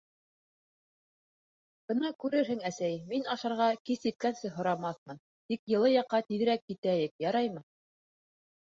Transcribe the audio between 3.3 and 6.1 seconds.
ашарға кис еткәнсе һорамаҫмын, тик йылы